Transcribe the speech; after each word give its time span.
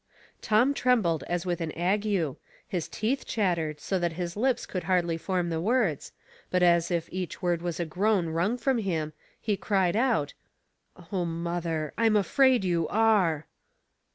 Tom 0.41 0.73
trembled 0.73 1.21
as 1.27 1.45
with 1.45 1.61
an 1.61 1.71
ague— 1.73 2.07
his 2.67 2.87
teeth 2.87 3.23
chattered, 3.23 3.79
so 3.79 3.99
that 3.99 4.13
his 4.13 4.35
lips 4.35 4.65
could 4.65 4.85
hardly 4.85 5.15
form 5.15 5.51
the 5.51 5.61
words, 5.61 6.11
but 6.49 6.63
as 6.63 6.89
if 6.89 7.07
each 7.11 7.43
word 7.43 7.61
was 7.61 7.79
a 7.79 7.85
groan 7.85 8.29
wrung 8.29 8.57
from 8.57 8.79
him, 8.79 9.13
he 9.39 9.55
cried 9.55 9.95
out, 9.95 10.33
—"O 11.11 11.23
mother, 11.23 11.93
I'm 11.99 12.15
afraid 12.15 12.63
you 12.65 12.87
are." 12.87 13.45